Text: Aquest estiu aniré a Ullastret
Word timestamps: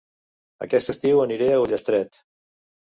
Aquest 0.67 0.93
estiu 0.95 1.21
aniré 1.27 1.51
a 1.51 1.61
Ullastret 1.67 2.21